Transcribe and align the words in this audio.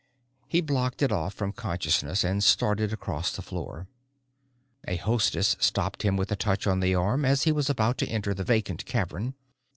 He 0.47 0.61
blocked 0.61 1.03
it 1.03 1.11
off 1.11 1.35
from 1.35 1.51
consciousness 1.51 2.23
and 2.23 2.43
started 2.43 2.91
across 2.91 3.35
the 3.35 3.43
floor. 3.43 3.85
A 4.87 4.95
hostess 4.95 5.55
stopped 5.59 6.01
him 6.01 6.17
with 6.17 6.31
a 6.31 6.35
touch 6.35 6.65
on 6.65 6.79
the 6.79 6.95
arm 6.95 7.23
as 7.23 7.43
he 7.43 7.51
was 7.51 7.69
about 7.69 7.99
to 7.99 8.07
enter 8.09 8.33
the 8.33 8.43
vacant 8.43 8.83
cavern. 8.87 9.35